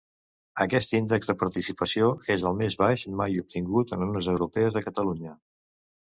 [0.63, 5.35] Aquest índex de participació és el més baix mai obtingut en unes europees a Catalunya.